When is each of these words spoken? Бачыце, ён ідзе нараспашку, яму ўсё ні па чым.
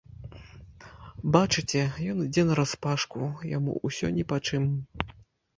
Бачыце, 1.35 1.83
ён 2.13 2.17
ідзе 2.25 2.43
нараспашку, 2.53 3.21
яму 3.57 3.77
ўсё 3.89 4.11
ні 4.17 4.23
па 4.33 4.37
чым. 4.49 4.63